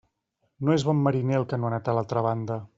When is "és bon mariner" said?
0.77-1.37